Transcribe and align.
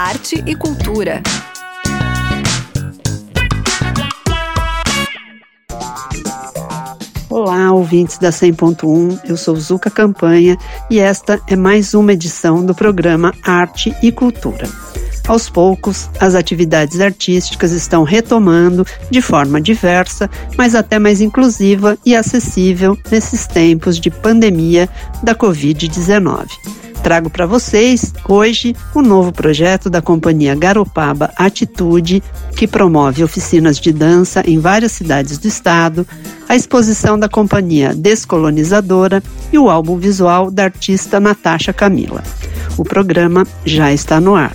arte 0.00 0.42
e 0.46 0.56
cultura. 0.56 1.22
Olá, 7.28 7.70
ouvintes 7.70 8.16
da 8.16 8.30
100.1, 8.30 9.20
eu 9.28 9.36
sou 9.36 9.54
Zuka 9.56 9.90
Campanha 9.90 10.56
e 10.88 10.98
esta 10.98 11.38
é 11.46 11.54
mais 11.54 11.92
uma 11.92 12.14
edição 12.14 12.64
do 12.64 12.74
programa 12.74 13.34
Arte 13.44 13.94
e 14.02 14.10
Cultura. 14.10 14.66
Aos 15.28 15.50
poucos, 15.50 16.08
as 16.18 16.34
atividades 16.34 16.98
artísticas 16.98 17.72
estão 17.72 18.02
retomando 18.02 18.86
de 19.10 19.20
forma 19.20 19.60
diversa, 19.60 20.30
mas 20.56 20.74
até 20.74 20.98
mais 20.98 21.20
inclusiva 21.20 21.98
e 22.06 22.16
acessível 22.16 22.96
nesses 23.10 23.46
tempos 23.46 24.00
de 24.00 24.08
pandemia 24.10 24.88
da 25.22 25.34
Covid-19 25.34 26.48
trago 27.00 27.30
para 27.30 27.46
vocês 27.46 28.12
hoje 28.28 28.76
o 28.94 29.02
novo 29.02 29.32
projeto 29.32 29.88
da 29.88 30.02
companhia 30.02 30.54
Garopaba 30.54 31.32
Atitude, 31.36 32.22
que 32.54 32.68
promove 32.68 33.24
oficinas 33.24 33.78
de 33.78 33.92
dança 33.92 34.42
em 34.46 34.58
várias 34.58 34.92
cidades 34.92 35.38
do 35.38 35.48
estado, 35.48 36.06
a 36.48 36.54
exposição 36.54 37.18
da 37.18 37.28
companhia 37.28 37.94
Descolonizadora 37.94 39.22
e 39.52 39.58
o 39.58 39.70
álbum 39.70 39.96
visual 39.96 40.50
da 40.50 40.64
artista 40.64 41.18
Natasha 41.18 41.72
Camila. 41.72 42.22
O 42.76 42.84
programa 42.84 43.46
já 43.64 43.92
está 43.92 44.20
no 44.20 44.34
ar. 44.34 44.54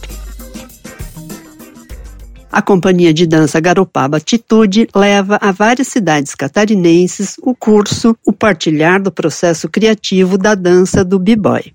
A 2.51 2.61
companhia 2.61 3.13
de 3.13 3.27
dança 3.27 3.59
Garopaba 3.59 4.17
Atitude 4.17 4.87
leva 4.95 5.37
a 5.41 5.51
várias 5.51 5.89
cidades 5.89 6.33
catarinenses 6.33 7.35
o 7.41 7.53
curso 7.53 8.15
O 8.25 8.31
Partilhar 8.31 9.01
do 9.01 9.11
Processo 9.11 9.67
Criativo 9.67 10.37
da 10.37 10.55
Dança 10.55 11.03
do 11.03 11.19
B-Boy. 11.19 11.73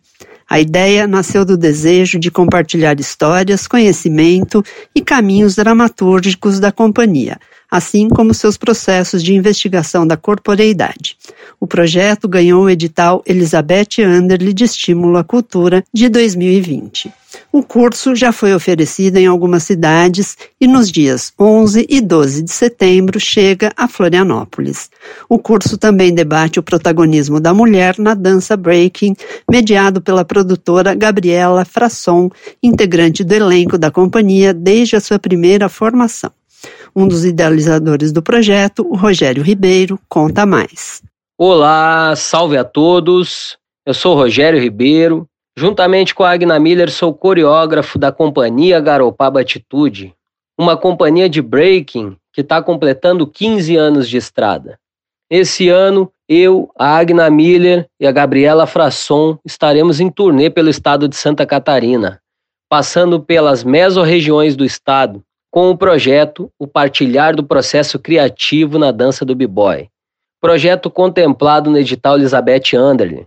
A 0.51 0.59
ideia 0.59 1.07
nasceu 1.07 1.45
do 1.45 1.57
desejo 1.57 2.19
de 2.19 2.29
compartilhar 2.29 2.99
histórias, 2.99 3.69
conhecimento 3.69 4.65
e 4.93 5.01
caminhos 5.01 5.55
dramatúrgicos 5.55 6.59
da 6.59 6.73
companhia, 6.73 7.39
assim 7.71 8.09
como 8.09 8.35
seus 8.35 8.57
processos 8.57 9.23
de 9.23 9.35
investigação 9.35 10.07
da 10.07 10.17
corporeidade. 10.17 11.17
O 11.59 11.67
projeto 11.67 12.27
ganhou 12.27 12.65
o 12.65 12.71
edital 12.71 13.23
Elizabeth 13.27 14.03
Anderle 14.03 14.53
de 14.53 14.65
Estímulo 14.65 15.17
à 15.17 15.25
Cultura 15.25 15.85
de 15.93 16.09
2020. 16.09 17.13
O 17.53 17.63
curso 17.63 18.15
já 18.15 18.33
foi 18.33 18.55
oferecido 18.55 19.17
em 19.17 19.27
algumas 19.27 19.63
cidades 19.63 20.37
e 20.61 20.67
nos 20.67 20.91
dias 20.91 21.33
11 21.39 21.87
e 21.89 22.01
12 22.01 22.43
de 22.43 22.51
setembro 22.51 23.21
chega 23.21 23.73
a 23.77 23.87
Florianópolis. 23.87 24.91
O 25.29 25.39
curso 25.39 25.77
também 25.77 26.15
debate 26.15 26.59
o 26.59 26.63
protagonismo 26.63 27.41
da 27.41 27.55
mulher 27.55 27.99
na 27.99 28.15
dança 28.15 28.57
breaking, 28.57 29.15
mediado 29.51 30.01
pela 30.01 30.25
produtora 30.25 30.95
Gabriela 30.95 31.65
Frasson, 31.65 32.31
integrante 32.63 33.23
do 33.23 33.33
elenco 33.33 33.79
da 33.79 33.91
companhia 33.91 34.53
desde 34.53 34.97
a 34.97 35.01
sua 35.01 35.19
primeira 35.19 35.69
formação. 35.69 36.33
Um 36.95 37.07
dos 37.07 37.25
idealizadores 37.25 38.13
do 38.13 38.23
projeto, 38.23 38.87
o 38.89 38.97
Rogério 38.97 39.43
Ribeiro, 39.43 39.99
conta 40.09 40.45
mais. 40.45 41.03
Olá, 41.39 42.15
salve 42.17 42.57
a 42.57 42.65
todos. 42.65 43.57
Eu 43.87 43.95
sou 43.95 44.15
Rogério 44.15 44.61
Ribeiro. 44.61 45.27
Juntamente 45.57 46.15
com 46.15 46.25
a 46.25 46.31
Agna 46.31 46.59
Miller, 46.59 46.91
sou 46.91 47.13
coreógrafo 47.13 47.99
da 47.99 48.11
companhia 48.11 48.81
Garopaba 48.81 49.41
Atitude, 49.41 50.15
uma 50.59 50.77
companhia 50.77 51.29
de 51.29 51.43
breaking 51.43 52.17
que 52.33 52.41
está 52.41 52.63
completando 52.63 53.27
15 53.27 53.77
anos 53.77 54.09
de 54.09 54.17
estrada. 54.17 54.79
Esse 55.29 55.69
ano, 55.69 56.11
eu, 56.29 56.71
a 56.79 56.97
Agna 56.97 57.29
Miller 57.31 57.87
e 58.01 58.07
a 58.07 58.13
Gabriela 58.13 58.67
Frasson 58.67 59.39
estaremos 59.45 60.01
em 60.01 60.11
turnê 60.11 60.51
pelo 60.51 60.69
estado 60.69 61.09
de 61.09 61.17
Santa 61.17 61.45
Catarina, 61.47 62.21
passando 62.69 63.21
pelas 63.21 63.63
mesorregiões 63.63 64.57
do 64.57 64.65
estado, 64.65 65.23
com 65.51 65.71
o 65.71 65.77
projeto 65.77 66.51
O 66.59 66.67
Partilhar 66.67 67.35
do 67.35 67.45
Processo 67.45 67.99
Criativo 67.99 68.79
na 68.79 68.91
Dança 68.91 69.25
do 69.25 69.35
B-Boy. 69.35 69.89
Projeto 70.41 70.91
contemplado 70.91 71.71
no 71.71 71.79
edital 71.79 72.17
Elizabeth 72.17 72.75
Anderle. 72.75 73.27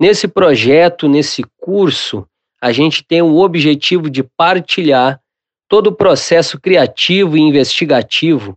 Nesse 0.00 0.28
projeto, 0.28 1.08
nesse 1.08 1.42
curso, 1.58 2.26
a 2.60 2.70
gente 2.70 3.02
tem 3.02 3.22
o 3.22 3.36
objetivo 3.36 4.10
de 4.10 4.22
partilhar 4.22 5.20
todo 5.68 5.88
o 5.88 5.94
processo 5.94 6.60
criativo 6.60 7.36
e 7.36 7.40
investigativo 7.40 8.56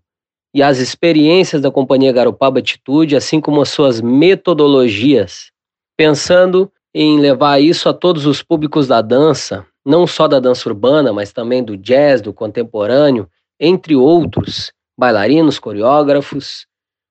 e 0.53 0.61
as 0.61 0.79
experiências 0.79 1.61
da 1.61 1.71
Companhia 1.71 2.11
Garopaba 2.11 2.59
Atitude, 2.59 3.15
assim 3.15 3.39
como 3.39 3.61
as 3.61 3.69
suas 3.69 4.01
metodologias, 4.01 5.51
pensando 5.95 6.71
em 6.93 7.19
levar 7.19 7.61
isso 7.61 7.87
a 7.87 7.93
todos 7.93 8.25
os 8.25 8.41
públicos 8.41 8.87
da 8.87 9.01
dança, 9.01 9.65
não 9.87 10.05
só 10.05 10.27
da 10.27 10.37
dança 10.37 10.67
urbana, 10.67 11.13
mas 11.13 11.31
também 11.31 11.63
do 11.63 11.77
jazz, 11.77 12.21
do 12.21 12.33
contemporâneo, 12.33 13.25
entre 13.57 13.95
outros, 13.95 14.73
bailarinos, 14.97 15.59
coreógrafos, 15.59 16.67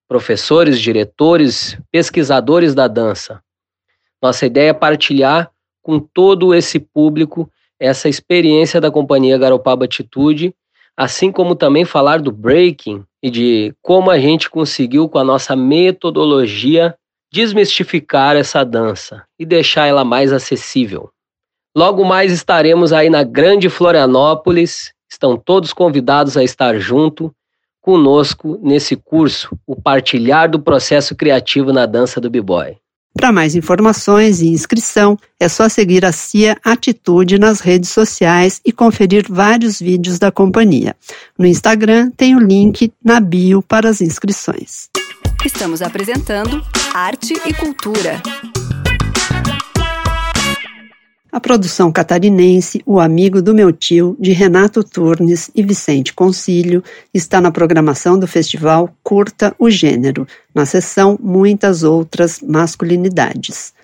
professores, 0.06 0.78
diretores, 0.78 1.78
pesquisadores 1.91 2.75
da 2.75 2.86
dança. 2.86 3.42
Nossa 4.22 4.44
ideia 4.44 4.70
é 4.70 4.75
partilhar 4.75 5.50
com 5.82 5.98
todo 5.98 6.54
esse 6.54 6.78
público 6.78 7.50
essa 7.81 8.10
experiência 8.10 8.78
da 8.78 8.91
companhia 8.91 9.38
Garopaba 9.38 9.86
Atitude, 9.86 10.54
assim 10.94 11.32
como 11.32 11.54
também 11.54 11.86
falar 11.86 12.20
do 12.20 12.31
breaking 12.31 13.03
e 13.22 13.31
de 13.31 13.75
como 13.81 14.10
a 14.10 14.19
gente 14.19 14.50
conseguiu 14.50 15.09
com 15.09 15.19
a 15.19 15.25
nossa 15.25 15.56
metodologia 15.56 16.94
desmistificar 17.32 18.36
essa 18.36 18.62
dança 18.65 19.25
e 19.38 19.47
deixar 19.47 19.86
ela 19.86 20.04
mais 20.04 20.31
acessível. 20.31 21.10
Logo 21.76 22.06
mais 22.06 22.32
estaremos 22.32 22.91
aí 22.91 23.10
na 23.10 23.22
Grande 23.22 23.69
Florianópolis. 23.69 24.94
Estão 25.10 25.37
todos 25.37 25.75
convidados 25.75 26.34
a 26.34 26.42
estar 26.42 26.78
junto 26.78 27.31
conosco 27.82 28.59
nesse 28.62 28.97
curso, 28.97 29.54
o 29.66 29.76
Partilhar 29.76 30.50
do 30.50 30.59
Processo 30.59 31.15
Criativo 31.15 31.75
na 31.75 31.84
Dança 31.84 32.19
do 32.19 32.31
B-Boy. 32.31 32.78
Para 33.15 33.31
mais 33.31 33.54
informações 33.54 34.41
e 34.41 34.48
inscrição, 34.48 35.19
é 35.38 35.50
só 35.50 35.69
seguir 35.69 36.03
a 36.06 36.12
CIA 36.12 36.56
Atitude 36.65 37.38
nas 37.38 37.60
redes 37.60 37.91
sociais 37.91 38.59
e 38.65 38.72
conferir 38.72 39.26
vários 39.28 39.78
vídeos 39.78 40.19
da 40.19 40.32
companhia. 40.32 40.97
No 41.38 41.47
Instagram 41.47 42.10
tem 42.16 42.34
o 42.34 42.41
link 42.41 42.91
na 43.04 43.20
bio 43.20 43.60
para 43.60 43.91
as 43.91 44.00
inscrições. 44.00 44.88
Estamos 45.44 45.82
apresentando 45.82 46.65
Arte 46.94 47.34
e 47.47 47.53
Cultura. 47.53 48.22
A 51.36 51.41
produção 51.41 51.92
catarinense 51.92 52.80
O 52.86 52.98
Amigo 52.98 53.42
do 53.42 53.54
Meu 53.54 53.70
Tio, 53.70 54.16
de 54.19 54.32
Renato 54.32 54.82
Turnes 54.82 55.50
e 55.54 55.62
Vicente 55.62 56.14
Concílio, 56.14 56.82
está 57.12 57.42
na 57.42 57.50
programação 57.50 58.19
do 58.19 58.26
festival 58.26 58.88
Curta 59.02 59.54
o 59.58 59.69
Gênero, 59.69 60.26
na 60.54 60.64
sessão 60.64 61.19
Muitas 61.20 61.82
Outras 61.82 62.41
Masculinidades. 62.41 63.74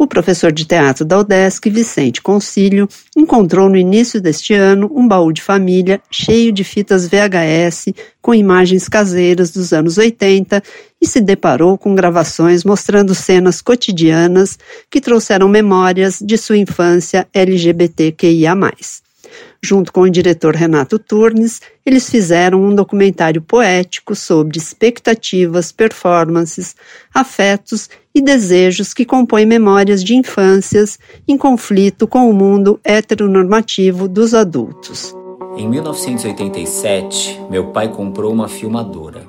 O 0.00 0.06
professor 0.06 0.52
de 0.52 0.64
teatro 0.64 1.04
da 1.04 1.18
UDESC, 1.18 1.68
Vicente 1.68 2.22
Concílio, 2.22 2.88
encontrou 3.16 3.68
no 3.68 3.76
início 3.76 4.20
deste 4.20 4.54
ano 4.54 4.88
um 4.94 5.08
baú 5.08 5.32
de 5.32 5.42
família 5.42 6.00
cheio 6.08 6.52
de 6.52 6.62
fitas 6.62 7.08
VHS 7.08 7.92
com 8.22 8.32
imagens 8.32 8.88
caseiras 8.88 9.50
dos 9.50 9.72
anos 9.72 9.98
80 9.98 10.62
e 11.02 11.06
se 11.06 11.20
deparou 11.20 11.76
com 11.76 11.96
gravações 11.96 12.62
mostrando 12.62 13.12
cenas 13.12 13.60
cotidianas 13.60 14.56
que 14.88 15.00
trouxeram 15.00 15.48
memórias 15.48 16.20
de 16.20 16.38
sua 16.38 16.56
infância 16.56 17.26
LGBTQIA. 17.34 18.54
Junto 19.60 19.92
com 19.92 20.02
o 20.02 20.10
diretor 20.10 20.54
Renato 20.54 20.98
Turnes, 21.00 21.60
eles 21.84 22.08
fizeram 22.08 22.62
um 22.62 22.72
documentário 22.72 23.42
poético 23.42 24.14
sobre 24.14 24.56
expectativas, 24.56 25.72
performances, 25.72 26.76
afetos 27.12 27.90
e 28.18 28.22
desejos 28.22 28.92
que 28.92 29.04
compõem 29.04 29.46
memórias 29.46 30.02
de 30.02 30.14
infâncias 30.14 30.98
em 31.26 31.38
conflito 31.38 32.06
com 32.06 32.28
o 32.28 32.34
mundo 32.34 32.80
heteronormativo 32.84 34.08
dos 34.08 34.34
adultos. 34.34 35.14
Em 35.56 35.68
1987, 35.68 37.40
meu 37.48 37.68
pai 37.68 37.88
comprou 37.88 38.32
uma 38.32 38.48
filmadora. 38.48 39.22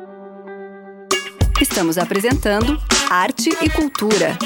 Estamos 1.61 1.97
apresentando 1.97 2.79
Arte 3.09 3.49
e 3.61 3.69
Cultura. 3.69 4.37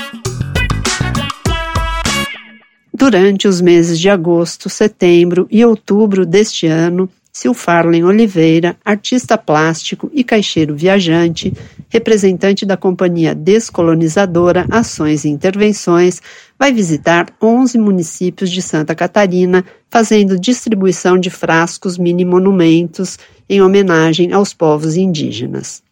Durante 2.91 3.47
os 3.47 3.61
meses 3.61 3.99
de 3.99 4.09
agosto, 4.09 4.67
setembro 4.69 5.47
e 5.51 5.63
outubro 5.63 6.25
deste 6.25 6.65
ano, 6.65 7.07
Silfarlen 7.37 8.03
Oliveira, 8.03 8.75
artista 8.83 9.37
plástico 9.37 10.09
e 10.11 10.23
caixeiro 10.23 10.75
viajante, 10.75 11.53
representante 11.87 12.65
da 12.65 12.75
companhia 12.75 13.35
descolonizadora 13.35 14.65
Ações 14.71 15.23
e 15.23 15.29
Intervenções, 15.29 16.19
vai 16.57 16.73
visitar 16.73 17.27
11 17.39 17.77
municípios 17.77 18.49
de 18.49 18.59
Santa 18.59 18.95
Catarina, 18.95 19.63
fazendo 19.87 20.39
distribuição 20.39 21.15
de 21.15 21.29
frascos 21.29 21.95
mini-monumentos 21.99 23.19
em 23.47 23.61
homenagem 23.61 24.33
aos 24.33 24.51
povos 24.51 24.95
indígenas. 24.95 25.83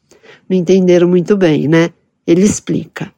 Não 0.50 0.58
entenderam 0.58 1.08
muito 1.08 1.38
bem, 1.38 1.68
né? 1.68 1.92
Ele 2.26 2.42
explica. 2.42 3.12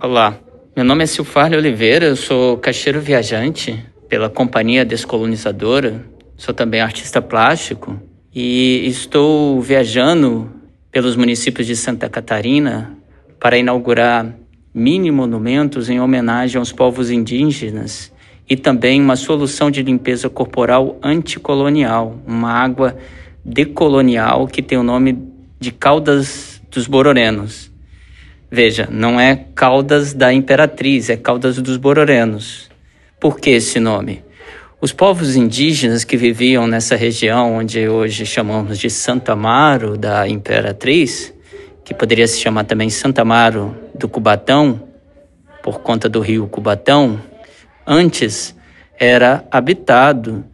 Olá, 0.00 0.38
meu 0.76 0.84
nome 0.84 1.02
é 1.02 1.06
Silfarle 1.08 1.56
Oliveira, 1.56 2.06
eu 2.06 2.16
sou 2.16 2.58
caixeiro 2.58 3.00
viajante 3.00 3.84
pela 4.08 4.28
companhia 4.28 4.84
descolonizadora, 4.84 6.04
sou 6.42 6.52
também 6.52 6.80
artista 6.80 7.22
plástico 7.22 7.96
e 8.34 8.84
estou 8.88 9.60
viajando 9.60 10.50
pelos 10.90 11.14
municípios 11.14 11.68
de 11.68 11.76
Santa 11.76 12.08
Catarina 12.08 12.98
para 13.38 13.56
inaugurar 13.56 14.34
mini 14.74 15.12
monumentos 15.12 15.88
em 15.88 16.00
homenagem 16.00 16.58
aos 16.58 16.72
povos 16.72 17.12
indígenas 17.12 18.12
e 18.50 18.56
também 18.56 19.00
uma 19.00 19.14
solução 19.14 19.70
de 19.70 19.84
limpeza 19.84 20.28
corporal 20.28 20.98
anticolonial, 21.00 22.20
uma 22.26 22.50
água 22.50 22.98
decolonial 23.44 24.48
que 24.48 24.62
tem 24.62 24.76
o 24.76 24.82
nome 24.82 25.16
de 25.60 25.70
Caldas 25.70 26.60
dos 26.68 26.88
Bororenos. 26.88 27.70
Veja, 28.50 28.88
não 28.90 29.20
é 29.20 29.36
Caldas 29.54 30.12
da 30.12 30.32
Imperatriz, 30.32 31.08
é 31.08 31.16
Caldas 31.16 31.62
dos 31.62 31.76
Bororenos. 31.76 32.68
Por 33.20 33.38
que 33.38 33.50
esse 33.50 33.78
nome? 33.78 34.24
Os 34.82 34.92
povos 34.92 35.36
indígenas 35.36 36.02
que 36.02 36.16
viviam 36.16 36.66
nessa 36.66 36.96
região 36.96 37.54
onde 37.54 37.88
hoje 37.88 38.26
chamamos 38.26 38.80
de 38.80 38.90
Santa 38.90 39.34
Amaro 39.34 39.96
da 39.96 40.26
Imperatriz, 40.26 41.32
que 41.84 41.94
poderia 41.94 42.26
se 42.26 42.40
chamar 42.40 42.64
também 42.64 42.90
Santa 42.90 43.22
Amaro 43.22 43.76
do 43.94 44.08
Cubatão, 44.08 44.82
por 45.62 45.78
conta 45.82 46.08
do 46.08 46.18
rio 46.18 46.48
Cubatão, 46.48 47.20
antes 47.86 48.56
era 48.98 49.46
habitado 49.52 50.44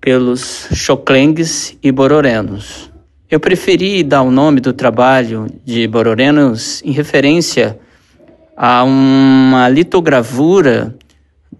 pelos 0.00 0.66
choclengues 0.72 1.76
e 1.82 1.92
bororenos. 1.92 2.90
Eu 3.30 3.38
preferi 3.38 4.02
dar 4.02 4.22
o 4.22 4.30
nome 4.30 4.62
do 4.62 4.72
trabalho 4.72 5.46
de 5.62 5.86
bororenos 5.86 6.82
em 6.86 6.90
referência 6.90 7.78
a 8.56 8.82
uma 8.82 9.68
litogravura 9.68 10.96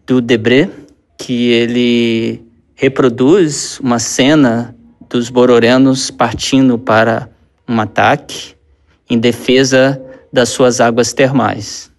do 0.06 0.22
Debré, 0.22 0.70
que 1.24 1.52
ele 1.52 2.44
reproduz 2.74 3.80
uma 3.80 3.98
cena 3.98 4.76
dos 5.08 5.30
bororenos 5.30 6.10
partindo 6.10 6.78
para 6.78 7.30
um 7.66 7.80
ataque 7.80 8.54
em 9.08 9.18
defesa 9.18 9.98
das 10.30 10.50
suas 10.50 10.82
águas 10.82 11.14
termais. 11.14 11.90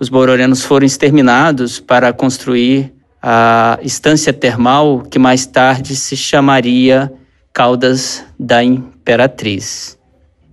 Os 0.00 0.08
bororenos 0.08 0.64
foram 0.64 0.84
exterminados 0.84 1.78
para 1.78 2.12
construir 2.12 2.92
a 3.22 3.78
estância 3.82 4.32
termal 4.32 5.02
que 5.08 5.16
mais 5.16 5.46
tarde 5.46 5.94
se 5.94 6.16
chamaria 6.16 7.12
Caldas 7.52 8.24
da 8.36 8.64
Imperatriz. 8.64 9.96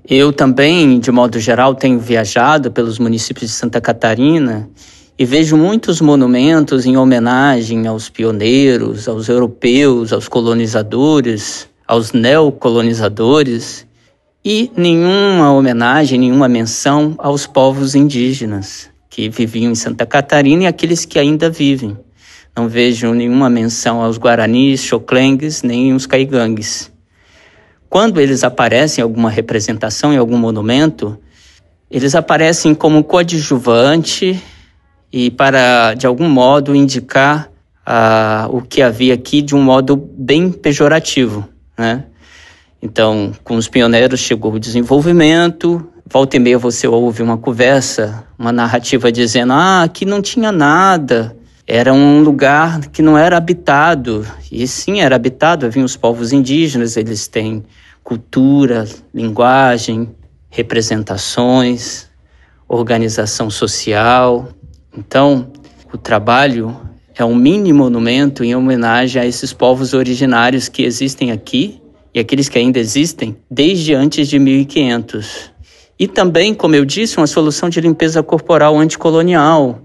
Eu 0.07 0.31
também, 0.31 0.99
de 0.99 1.11
modo 1.11 1.39
geral, 1.39 1.73
tenho 1.73 1.97
viajado 1.97 2.69
pelos 2.69 2.99
municípios 2.99 3.49
de 3.49 3.57
Santa 3.57 3.81
Catarina 3.81 4.69
e 5.19 5.25
vejo 5.25 5.57
muitos 5.57 5.99
monumentos 5.99 6.85
em 6.85 6.95
homenagem 6.95 7.85
aos 7.85 8.07
pioneiros, 8.07 9.05
aos 9.05 9.27
europeus, 9.27 10.13
aos 10.13 10.29
colonizadores, 10.29 11.67
aos 11.85 12.13
neocolonizadores 12.13 13.85
e 14.45 14.71
nenhuma 14.77 15.51
homenagem, 15.51 16.17
nenhuma 16.17 16.47
menção 16.47 17.15
aos 17.17 17.45
povos 17.45 17.95
indígenas 17.95 18.89
que 19.09 19.27
viviam 19.27 19.73
em 19.73 19.75
Santa 19.75 20.05
Catarina 20.05 20.63
e 20.63 20.67
aqueles 20.67 21.03
que 21.03 21.19
ainda 21.19 21.49
vivem. 21.49 21.97
Não 22.55 22.69
vejo 22.69 23.13
nenhuma 23.13 23.49
menção 23.49 24.01
aos 24.01 24.17
guaranis, 24.17 24.81
choclengues, 24.81 25.63
nem 25.63 25.91
os 25.93 26.05
caigangues. 26.05 26.89
Quando 27.89 28.21
eles 28.21 28.41
aparecem 28.41 29.01
em 29.01 29.03
alguma 29.03 29.29
representação, 29.29 30.13
em 30.13 30.17
algum 30.17 30.37
monumento, 30.37 31.19
eles 31.91 32.15
aparecem 32.15 32.73
como 32.73 33.03
coadjuvante 33.03 34.41
e 35.11 35.31
para, 35.31 35.93
de 35.93 36.05
algum 36.05 36.29
modo, 36.29 36.75
indicar 36.75 37.49
ah, 37.85 38.47
o 38.51 38.61
que 38.61 38.81
havia 38.81 39.13
aqui 39.13 39.41
de 39.41 39.55
um 39.55 39.61
modo 39.61 39.95
bem 39.95 40.51
pejorativo, 40.51 41.47
né? 41.77 42.05
Então, 42.81 43.33
com 43.43 43.55
os 43.55 43.67
pioneiros 43.67 44.19
chegou 44.19 44.53
o 44.53 44.59
desenvolvimento. 44.59 45.85
Volta 46.05 46.37
e 46.37 46.39
meia 46.39 46.57
você 46.57 46.87
ouve 46.87 47.21
uma 47.21 47.37
conversa, 47.37 48.25
uma 48.37 48.51
narrativa 48.51 49.11
dizendo: 49.11 49.53
ah, 49.53 49.83
aqui 49.83 50.05
não 50.05 50.21
tinha 50.21 50.51
nada, 50.51 51.35
era 51.67 51.93
um 51.93 52.21
lugar 52.21 52.79
que 52.87 53.01
não 53.01 53.17
era 53.17 53.37
habitado. 53.37 54.25
E 54.51 54.67
sim, 54.67 55.01
era 55.01 55.15
habitado, 55.15 55.65
haviam 55.65 55.85
os 55.85 55.97
povos 55.97 56.31
indígenas, 56.31 56.95
eles 56.95 57.27
têm 57.27 57.63
cultura, 58.03 58.87
linguagem, 59.13 60.09
representações, 60.49 62.07
organização 62.67 63.49
social. 63.49 64.49
Então, 64.99 65.47
o 65.93 65.97
trabalho 65.97 66.77
é 67.15 67.23
um 67.23 67.33
mini 67.33 67.71
monumento 67.71 68.43
em 68.43 68.53
homenagem 68.53 69.21
a 69.21 69.25
esses 69.25 69.53
povos 69.53 69.93
originários 69.93 70.67
que 70.67 70.83
existem 70.83 71.31
aqui 71.31 71.81
e 72.13 72.19
aqueles 72.19 72.49
que 72.49 72.57
ainda 72.57 72.79
existem 72.79 73.37
desde 73.49 73.93
antes 73.93 74.27
de 74.27 74.37
1500. 74.37 75.51
E 75.97 76.05
também, 76.05 76.53
como 76.53 76.75
eu 76.75 76.83
disse, 76.83 77.15
uma 77.15 77.27
solução 77.27 77.69
de 77.69 77.79
limpeza 77.79 78.21
corporal 78.21 78.77
anticolonial, 78.77 79.81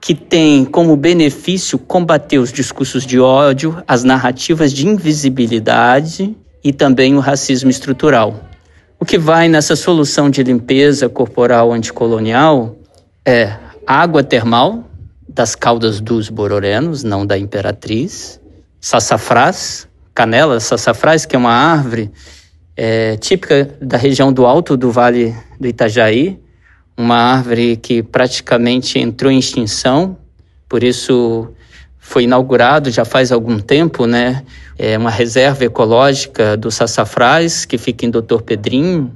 que 0.00 0.16
tem 0.16 0.64
como 0.64 0.96
benefício 0.96 1.78
combater 1.78 2.38
os 2.38 2.52
discursos 2.52 3.06
de 3.06 3.20
ódio, 3.20 3.80
as 3.86 4.02
narrativas 4.02 4.72
de 4.72 4.86
invisibilidade 4.88 6.36
e 6.62 6.72
também 6.72 7.14
o 7.14 7.20
racismo 7.20 7.70
estrutural. 7.70 8.48
O 8.98 9.04
que 9.04 9.16
vai 9.16 9.48
nessa 9.48 9.76
solução 9.76 10.28
de 10.28 10.42
limpeza 10.42 11.08
corporal 11.08 11.72
anticolonial 11.72 12.76
é 13.24 13.69
água 13.90 14.22
termal 14.22 14.84
das 15.28 15.56
caudas 15.56 16.00
dos 16.00 16.28
bororenos, 16.28 17.02
não 17.02 17.26
da 17.26 17.36
imperatriz, 17.36 18.40
sassafrás, 18.80 19.88
canela, 20.14 20.60
sassafrás, 20.60 21.26
que 21.26 21.34
é 21.34 21.38
uma 21.38 21.52
árvore 21.52 22.10
é, 22.76 23.16
típica 23.16 23.68
da 23.80 23.96
região 23.96 24.32
do 24.32 24.46
alto 24.46 24.76
do 24.76 24.92
Vale 24.92 25.34
do 25.58 25.66
Itajaí, 25.66 26.38
uma 26.96 27.16
árvore 27.16 27.76
que 27.76 28.00
praticamente 28.00 28.98
entrou 28.98 29.32
em 29.32 29.38
extinção, 29.38 30.16
por 30.68 30.84
isso 30.84 31.48
foi 31.98 32.24
inaugurado 32.24 32.90
já 32.90 33.04
faz 33.04 33.32
algum 33.32 33.58
tempo, 33.58 34.06
né? 34.06 34.44
É 34.78 34.96
uma 34.96 35.10
reserva 35.10 35.64
ecológica 35.64 36.56
do 36.56 36.70
sassafrás 36.70 37.64
que 37.64 37.76
fica 37.76 38.06
em 38.06 38.10
Doutor 38.10 38.42
Pedrinho. 38.42 39.12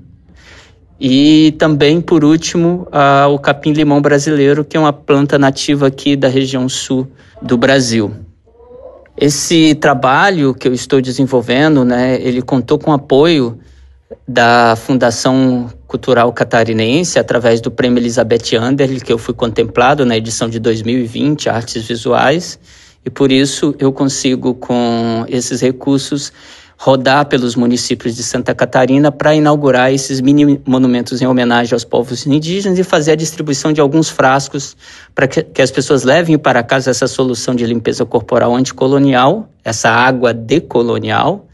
E 1.00 1.52
também, 1.58 2.00
por 2.00 2.24
último, 2.24 2.86
a, 2.92 3.26
o 3.28 3.38
capim-limão 3.38 4.00
brasileiro, 4.00 4.64
que 4.64 4.76
é 4.76 4.80
uma 4.80 4.92
planta 4.92 5.38
nativa 5.38 5.88
aqui 5.88 6.14
da 6.14 6.28
região 6.28 6.68
sul 6.68 7.08
do 7.42 7.56
Brasil. 7.56 8.12
Esse 9.16 9.74
trabalho 9.74 10.54
que 10.54 10.66
eu 10.66 10.72
estou 10.72 11.00
desenvolvendo, 11.00 11.84
né, 11.84 12.20
ele 12.20 12.42
contou 12.42 12.78
com 12.78 12.92
apoio 12.92 13.58
da 14.26 14.74
Fundação 14.76 15.70
Cultural 15.86 16.32
Catarinense 16.32 17.18
através 17.18 17.60
do 17.60 17.70
Prêmio 17.70 18.00
Elizabeth 18.00 18.56
Anderle, 18.56 19.00
que 19.00 19.12
eu 19.12 19.18
fui 19.18 19.34
contemplado 19.34 20.04
na 20.04 20.16
edição 20.16 20.48
de 20.48 20.58
2020, 20.58 21.48
Artes 21.48 21.84
Visuais, 21.84 22.58
e 23.04 23.10
por 23.10 23.30
isso 23.30 23.74
eu 23.78 23.92
consigo 23.92 24.54
com 24.54 25.24
esses 25.28 25.60
recursos 25.60 26.32
rodar 26.84 27.24
pelos 27.24 27.56
municípios 27.56 28.14
de 28.14 28.22
Santa 28.22 28.54
Catarina 28.54 29.10
para 29.10 29.34
inaugurar 29.34 29.90
esses 29.90 30.20
mini 30.20 30.60
monumentos 30.66 31.22
em 31.22 31.26
homenagem 31.26 31.72
aos 31.72 31.82
povos 31.82 32.26
indígenas 32.26 32.78
e 32.78 32.84
fazer 32.84 33.12
a 33.12 33.16
distribuição 33.16 33.72
de 33.72 33.80
alguns 33.80 34.10
frascos 34.10 34.76
para 35.14 35.26
que, 35.26 35.42
que, 35.42 35.62
as 35.62 35.70
pessoas 35.70 36.02
levem 36.02 36.36
para 36.36 36.62
casa 36.62 36.90
essa 36.90 37.06
solução 37.06 37.54
de 37.54 37.64
limpeza 37.64 38.04
corporal 38.04 38.54
anticolonial, 38.54 39.48
essa 39.64 39.88
água 39.88 40.34
decolonial. 40.34 41.48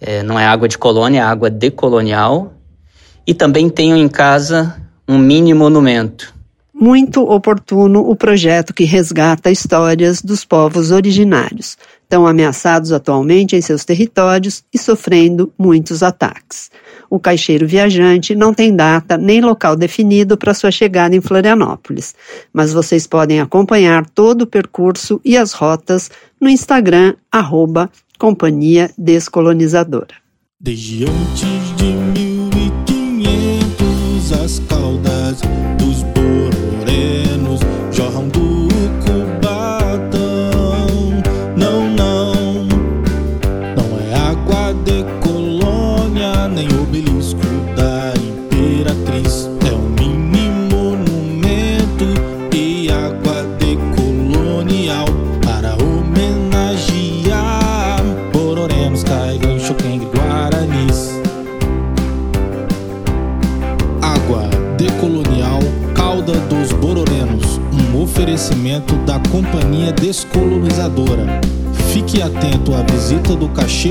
É, 0.00 0.22
não 0.22 0.38
é 0.38 0.46
água 0.46 0.66
de 0.66 0.78
colônia, 0.78 1.20
é 1.20 1.22
água 1.22 1.50
decolonial. 1.50 2.54
E 3.26 3.34
também 3.34 3.68
tenham 3.68 3.98
em 3.98 4.08
casa 4.08 4.74
um 5.06 5.18
mini 5.18 5.52
monumento 5.52 6.34
Muito 6.72 7.20
oportuno 7.22 8.08
o 8.08 8.16
projeto 8.16 8.72
que 8.72 8.84
resgata 8.84 9.50
histórias 9.50 10.22
dos 10.22 10.46
povos 10.46 10.90
originários, 10.90 11.76
tão 12.08 12.26
ameaçados 12.26 12.92
atualmente 12.92 13.56
em 13.56 13.60
seus 13.60 13.84
territórios 13.84 14.64
e 14.72 14.78
sofrendo 14.78 15.52
muitos 15.58 16.02
ataques. 16.02 16.70
O 17.10 17.18
caixeiro 17.18 17.66
viajante 17.66 18.34
não 18.34 18.52
tem 18.52 18.74
data 18.74 19.16
nem 19.16 19.40
local 19.40 19.76
definido 19.76 20.36
para 20.36 20.54
sua 20.54 20.70
chegada 20.70 21.14
em 21.14 21.20
Florianópolis, 21.20 22.14
mas 22.52 22.72
vocês 22.72 23.06
podem 23.06 23.40
acompanhar 23.40 24.08
todo 24.10 24.42
o 24.42 24.46
percurso 24.46 25.20
e 25.24 25.36
as 25.36 25.52
rotas 25.52 26.10
no 26.40 26.48
Instagram, 26.48 27.14
arroba 27.30 27.90
Companhia 28.18 28.90
Descolonizadora. 28.96 30.14
Desde 30.58 31.04
antes 31.04 31.76
de 31.76 32.05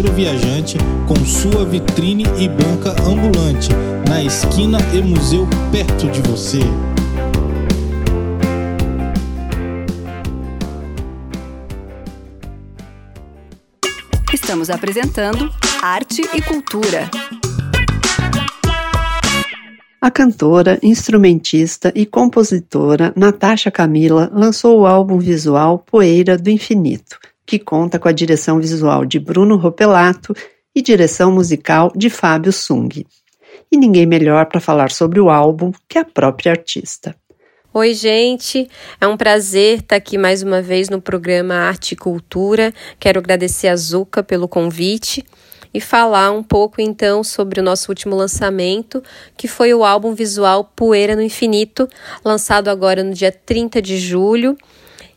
do 0.02 0.12
caixeiro 0.12 0.12
viajante 0.12 0.78
com 1.08 1.16
sua 1.26 1.66
vitrine 1.66 2.24
e 2.38 2.50
banca 2.50 2.92
ambulante 3.04 3.70
na 4.08 4.22
esquina 4.22 4.78
e 4.94 5.02
museu 5.02 5.48
perto 5.72 6.10
de 6.10 6.22
você. 6.22 6.60
Estamos 14.34 14.70
apresentando 14.70 15.52
Arte 15.82 16.22
e 16.34 16.42
Cultura. 16.42 17.10
A 20.02 20.12
cantora, 20.12 20.78
instrumentista 20.84 21.92
e 21.96 22.06
compositora 22.06 23.12
Natasha 23.16 23.72
Camila 23.72 24.30
lançou 24.34 24.82
o 24.82 24.86
álbum 24.86 25.18
visual 25.18 25.80
Poeira 25.80 26.38
do 26.38 26.50
Infinito, 26.50 27.18
que 27.46 27.60
conta 27.60 28.00
com 28.00 28.08
a 28.08 28.12
direção 28.12 28.60
visual 28.60 29.06
de 29.06 29.20
Bruno 29.20 29.56
Ropelato 29.58 30.36
e 30.76 30.82
direção 30.82 31.32
musical 31.32 31.92
de 31.96 32.10
Fábio 32.10 32.52
Sung. 32.52 33.06
E 33.72 33.78
ninguém 33.78 34.06
melhor 34.06 34.48
para 34.48 34.60
falar 34.60 34.92
sobre 34.92 35.20
o 35.20 35.30
álbum 35.30 35.72
que 35.88 35.98
a 35.98 36.04
própria 36.04 36.52
artista. 36.52 37.16
Oi, 37.74 37.94
gente. 37.94 38.70
É 39.02 39.08
um 39.08 39.18
prazer 39.18 39.80
estar 39.80 39.98
aqui 39.98 40.18
mais 40.18 40.42
uma 40.42 40.62
vez 40.62 40.90
no 40.90 41.02
programa 41.02 41.56
Arte 41.56 41.92
e 41.92 41.98
Cultura. 41.98 42.74
Quero 43.00 43.20
agradecer 43.20 43.68
a 43.68 43.76
Zuca 43.76 44.24
pelo 44.24 44.48
convite 44.48 45.26
e 45.74 45.82
falar 45.82 46.32
um 46.32 46.42
pouco 46.42 46.80
então 46.80 47.22
sobre 47.22 47.60
o 47.60 47.64
nosso 47.64 47.92
último 47.92 48.16
lançamento, 48.16 49.04
que 49.36 49.46
foi 49.46 49.74
o 49.74 49.84
álbum 49.84 50.14
visual 50.14 50.72
Poeira 50.74 51.18
no 51.18 51.22
Infinito, 51.22 51.86
lançado 52.24 52.70
agora 52.70 53.04
no 53.04 53.14
dia 53.14 53.30
30 53.32 53.82
de 53.82 53.98
julho 53.98 54.58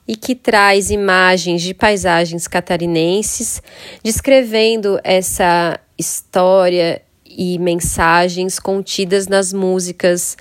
e 0.08 0.16
que 0.16 0.34
traz 0.34 0.90
imagens 0.90 1.60
de 1.60 1.74
paisagens 1.74 2.48
catarinenses, 2.48 3.62
descrevendo 4.02 4.98
essa 5.04 5.78
história 5.98 7.02
e 7.26 7.58
mensagens 7.58 8.58
contidas 8.58 9.28
nas 9.28 9.52
músicas 9.52 10.34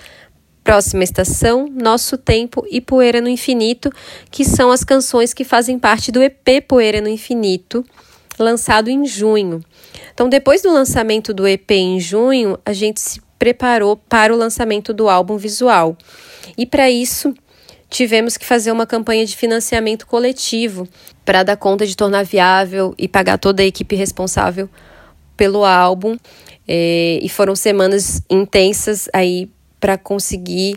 Próxima 0.64 1.04
Estação, 1.04 1.66
Nosso 1.66 2.16
Tempo 2.16 2.66
e 2.70 2.80
Poeira 2.80 3.20
no 3.20 3.28
Infinito, 3.28 3.90
que 4.30 4.44
são 4.44 4.70
as 4.70 4.84
canções 4.84 5.34
que 5.34 5.44
fazem 5.44 5.78
parte 5.78 6.10
do 6.10 6.22
EP 6.22 6.66
Poeira 6.66 7.00
no 7.00 7.08
Infinito, 7.08 7.84
lançado 8.38 8.88
em 8.88 9.06
junho. 9.06 9.62
Então, 10.12 10.28
depois 10.28 10.62
do 10.62 10.72
lançamento 10.72 11.32
do 11.34 11.46
EP 11.46 11.70
em 11.70 12.00
junho, 12.00 12.58
a 12.64 12.72
gente 12.72 13.00
se 13.00 13.20
preparou 13.38 13.96
para 13.96 14.34
o 14.34 14.36
lançamento 14.36 14.92
do 14.92 15.08
álbum 15.08 15.36
visual. 15.36 15.96
E 16.56 16.66
para 16.66 16.90
isso, 16.90 17.34
tivemos 17.88 18.36
que 18.36 18.44
fazer 18.44 18.70
uma 18.70 18.86
campanha 18.86 19.24
de 19.24 19.36
financiamento 19.36 20.06
coletivo 20.06 20.88
para 21.24 21.42
dar 21.42 21.56
conta 21.56 21.86
de 21.86 21.96
tornar 21.96 22.24
viável 22.24 22.94
e 22.98 23.08
pagar 23.08 23.38
toda 23.38 23.62
a 23.62 23.66
equipe 23.66 23.96
responsável 23.96 24.68
pelo 25.36 25.64
álbum. 25.64 26.16
É, 26.66 27.18
e 27.22 27.28
foram 27.28 27.56
semanas 27.56 28.20
intensas 28.28 29.08
aí 29.12 29.48
para 29.80 29.96
conseguir 29.96 30.76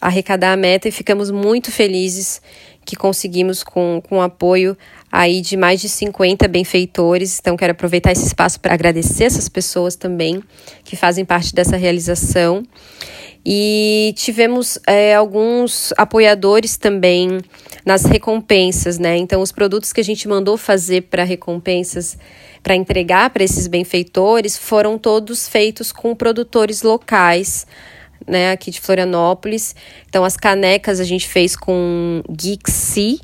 arrecadar 0.00 0.52
a 0.52 0.56
meta 0.56 0.88
e 0.88 0.92
ficamos 0.92 1.30
muito 1.30 1.70
felizes 1.70 2.42
que 2.84 2.96
conseguimos 2.96 3.62
com, 3.62 4.02
com 4.08 4.18
o 4.18 4.20
apoio 4.20 4.76
aí 5.10 5.40
de 5.40 5.56
mais 5.56 5.80
de 5.80 5.88
50 5.88 6.48
benfeitores. 6.48 7.38
Então, 7.38 7.56
quero 7.56 7.72
aproveitar 7.72 8.12
esse 8.12 8.26
espaço 8.26 8.58
para 8.58 8.74
agradecer 8.74 9.24
essas 9.24 9.48
pessoas 9.48 9.94
também 9.94 10.42
que 10.84 10.96
fazem 10.96 11.24
parte 11.24 11.54
dessa 11.54 11.76
realização. 11.76 12.62
E 13.44 14.14
tivemos 14.16 14.78
é, 14.86 15.14
alguns 15.14 15.92
apoiadores 15.96 16.76
também 16.76 17.40
nas 17.84 18.04
recompensas, 18.04 18.98
né? 18.98 19.16
Então, 19.16 19.42
os 19.42 19.50
produtos 19.50 19.92
que 19.92 20.00
a 20.00 20.04
gente 20.04 20.28
mandou 20.28 20.56
fazer 20.56 21.02
para 21.02 21.24
recompensas, 21.24 22.16
para 22.62 22.76
entregar 22.76 23.30
para 23.30 23.42
esses 23.42 23.66
benfeitores, 23.66 24.56
foram 24.56 24.96
todos 24.96 25.48
feitos 25.48 25.90
com 25.90 26.14
produtores 26.14 26.82
locais 26.82 27.66
né, 28.26 28.52
aqui 28.52 28.70
de 28.70 28.80
Florianópolis. 28.80 29.74
Então, 30.08 30.24
as 30.24 30.36
canecas 30.36 31.00
a 31.00 31.04
gente 31.04 31.28
fez 31.28 31.56
com 31.56 32.22
Geeksy, 32.30 33.20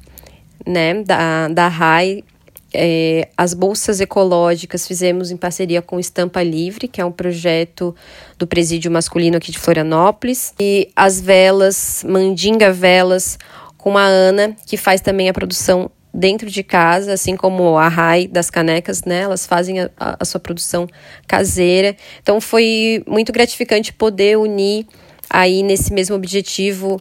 né, 0.67 1.03
da, 1.03 1.49
da 1.49 1.69
RAI. 1.69 2.25
É, 2.73 3.29
as 3.37 3.55
bolsas 3.55 4.01
ecológicas 4.01 4.87
fizemos 4.87 5.31
em 5.31 5.37
parceria 5.37 5.81
com 5.81 5.99
Estampa 5.99 6.43
Livre, 6.43 6.87
que 6.87 7.01
é 7.01 7.05
um 7.05 7.13
projeto 7.13 7.95
do 8.37 8.47
presídio 8.47 8.91
masculino 8.91 9.37
aqui 9.39 9.51
de 9.51 9.59
Florianópolis. 9.59 10.53
E 10.61 10.91
as 10.95 11.21
velas, 11.21 12.05
Mandinga 12.07 12.71
Velas, 12.71 13.39
com 13.77 13.97
a 13.97 14.05
Ana, 14.05 14.55
que 14.67 14.77
faz 14.77 15.01
também 15.01 15.29
a 15.29 15.33
produção 15.33 15.91
dentro 16.13 16.51
de 16.51 16.63
casa, 16.63 17.13
assim 17.13 17.37
como 17.37 17.79
a 17.79 17.89
Rai 17.89 18.27
das 18.27 18.51
canecas, 18.51 19.05
né? 19.05 19.21
Elas 19.21 19.47
fazem 19.47 19.81
a, 19.81 19.91
a, 19.99 20.25
sua 20.25 20.41
produção 20.41 20.87
caseira. 21.27 21.97
Então 22.23 22.41
foi 22.41 23.03
muito 23.07 23.33
gratificante 23.33 23.93
poder 23.93 24.37
unir 24.37 24.87
aí 25.31 25.63
nesse 25.63 25.93
mesmo 25.93 26.17
objetivo 26.17 27.01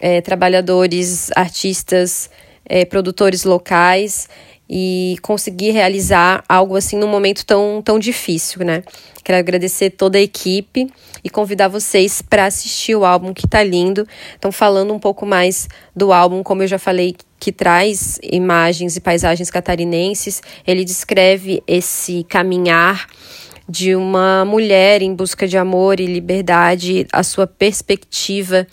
é, 0.00 0.20
trabalhadores, 0.20 1.30
artistas, 1.34 2.28
é, 2.64 2.84
produtores 2.84 3.44
locais 3.44 4.28
e 4.68 5.16
conseguir 5.22 5.70
realizar 5.70 6.44
algo 6.48 6.76
assim 6.76 6.96
num 6.96 7.08
momento 7.08 7.44
tão, 7.44 7.80
tão 7.84 7.98
difícil, 7.98 8.64
né? 8.64 8.82
Quero 9.22 9.38
agradecer 9.38 9.90
toda 9.90 10.18
a 10.18 10.20
equipe 10.20 10.88
e 11.22 11.28
convidar 11.28 11.66
vocês 11.68 12.22
para 12.22 12.46
assistir 12.46 12.94
o 12.94 13.04
álbum 13.04 13.34
que 13.34 13.46
tá 13.46 13.62
lindo. 13.62 14.06
Então, 14.38 14.52
falando 14.52 14.94
um 14.94 14.98
pouco 14.98 15.26
mais 15.26 15.68
do 15.94 16.12
álbum, 16.12 16.42
como 16.42 16.62
eu 16.62 16.68
já 16.68 16.78
falei, 16.78 17.16
que 17.38 17.50
traz 17.50 18.18
imagens 18.22 18.96
e 18.96 19.00
paisagens 19.00 19.50
catarinenses, 19.50 20.40
ele 20.66 20.84
descreve 20.84 21.62
esse 21.66 22.24
caminhar 22.28 23.06
de 23.68 23.96
uma 23.96 24.44
mulher 24.44 25.02
em 25.02 25.14
busca 25.14 25.46
de 25.46 25.58
amor 25.58 25.98
e 25.98 26.06
liberdade, 26.06 27.06
a 27.12 27.22
sua 27.22 27.46
perspectiva 27.46 28.66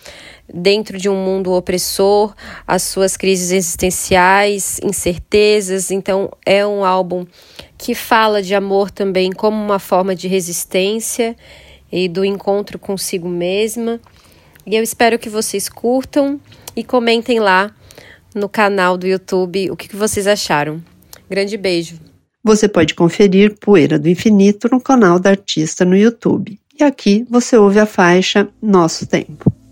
dentro 0.53 0.97
de 0.97 1.09
um 1.09 1.15
mundo 1.15 1.51
opressor, 1.51 2.35
as 2.67 2.83
suas 2.83 3.17
crises 3.17 3.51
existenciais, 3.51 4.79
incertezas. 4.83 5.89
Então, 5.89 6.31
é 6.45 6.65
um 6.65 6.85
álbum 6.85 7.25
que 7.77 7.95
fala 7.95 8.41
de 8.41 8.53
amor 8.53 8.91
também 8.91 9.31
como 9.31 9.62
uma 9.62 9.79
forma 9.79 10.15
de 10.15 10.27
resistência 10.27 11.35
e 11.91 12.07
do 12.07 12.23
encontro 12.23 12.77
consigo 12.77 13.27
mesma. 13.27 14.00
E 14.65 14.75
eu 14.75 14.83
espero 14.83 15.17
que 15.17 15.29
vocês 15.29 15.67
curtam 15.67 16.39
e 16.75 16.83
comentem 16.83 17.39
lá 17.39 17.71
no 18.33 18.47
canal 18.47 18.97
do 18.97 19.07
YouTube 19.07 19.71
o 19.71 19.75
que 19.75 19.95
vocês 19.95 20.27
acharam. 20.27 20.83
Grande 21.29 21.57
beijo. 21.57 22.02
Você 22.43 22.67
pode 22.67 22.93
conferir 22.93 23.57
Poeira 23.57 23.97
do 23.97 24.09
Infinito 24.09 24.67
no 24.69 24.81
canal 24.81 25.17
da 25.17 25.29
artista 25.29 25.85
no 25.85 25.95
YouTube. 25.95 26.59
E 26.77 26.83
aqui 26.83 27.25
você 27.29 27.55
ouve 27.55 27.79
a 27.79 27.85
faixa 27.85 28.50
Nosso 28.62 29.05
Tempo. 29.05 29.62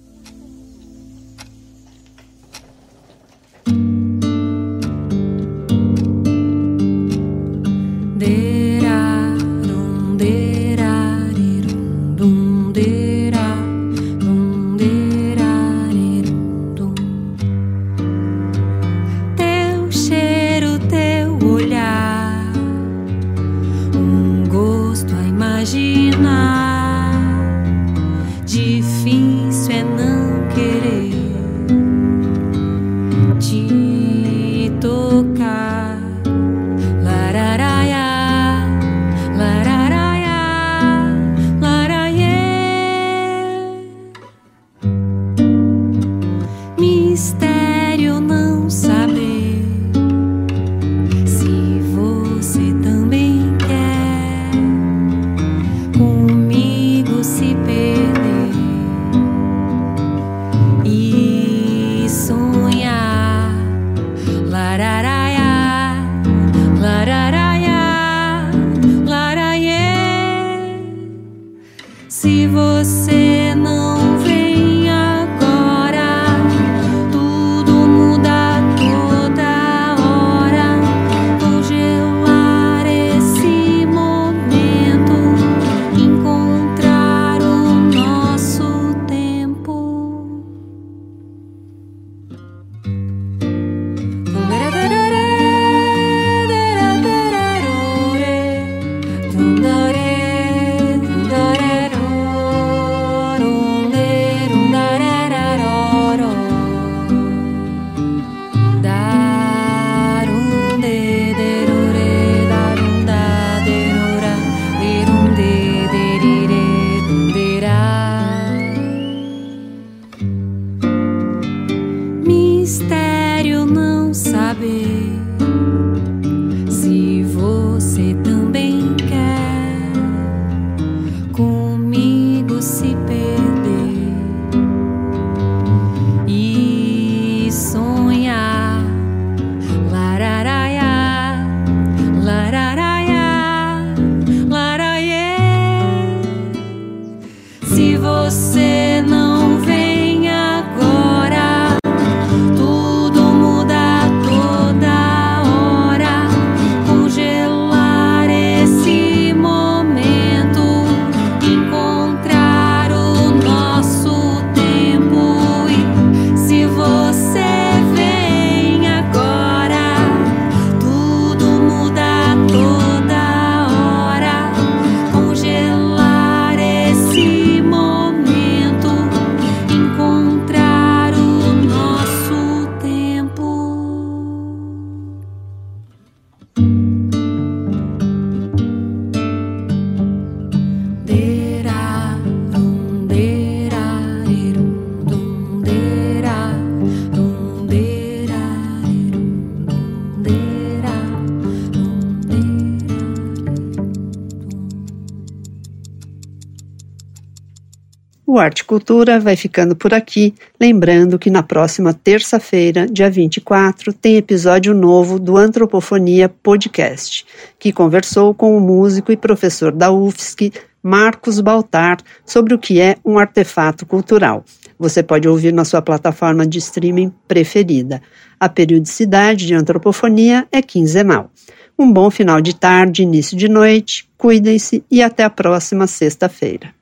Arte 208.42 208.66
Cultura 208.66 209.20
vai 209.20 209.36
ficando 209.36 209.76
por 209.76 209.94
aqui, 209.94 210.34
lembrando 210.60 211.20
que 211.20 211.30
na 211.30 211.44
próxima 211.44 211.94
terça-feira, 211.94 212.88
dia 212.88 213.10
24, 213.10 213.94
tem 213.94 214.18
episódio 214.18 214.74
novo 214.74 215.20
do 215.20 215.38
Antropofonia 215.38 216.28
Podcast, 216.28 217.26
que 217.60 217.72
conversou 217.72 218.34
com 218.34 218.58
o 218.58 218.60
músico 218.60 219.12
e 219.12 219.18
professor 219.18 219.72
da 219.72 219.92
UFSC, 219.92 220.52
Marcos 220.82 221.40
Baltar, 221.40 222.00
sobre 222.26 222.56
o 222.56 222.60
que 222.60 222.82
é 222.82 222.96
um 223.06 223.20
artefato 223.20 223.86
cultural. 223.86 224.44
Você 224.80 225.04
pode 225.04 225.28
ouvir 225.28 225.54
na 225.54 225.64
sua 225.64 225.82
plataforma 225.82 226.46
de 226.46 226.58
streaming 226.58 227.14
preferida. 227.28 228.02
A 228.40 228.50
periodicidade 228.50 229.46
de 229.46 229.54
antropofonia 229.54 230.48
é 230.52 230.64
quinzenal. 230.64 231.30
Um 231.78 231.94
bom 231.94 232.10
final 232.10 232.42
de 232.42 232.56
tarde, 232.56 233.04
início 233.04 233.38
de 233.38 233.48
noite, 233.48 234.10
cuidem-se 234.18 234.84
e 234.90 235.04
até 235.04 235.24
a 235.24 235.30
próxima 235.30 235.86
sexta-feira. 235.86 236.81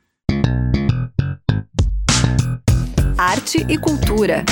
Arte 3.20 3.66
e 3.68 3.78
cultura. 3.78 4.46